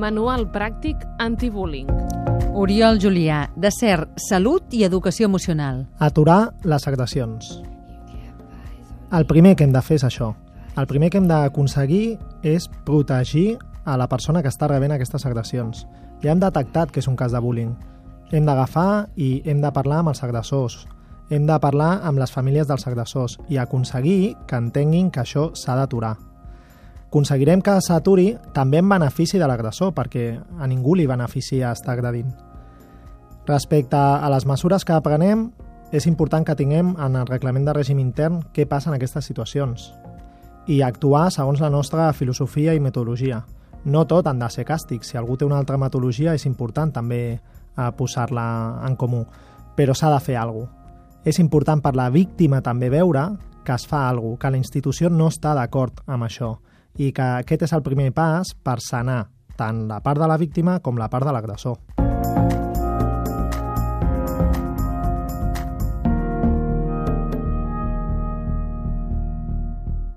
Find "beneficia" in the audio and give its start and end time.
31.10-31.72